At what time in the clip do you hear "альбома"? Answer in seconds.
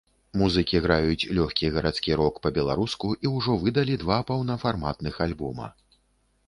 5.29-5.71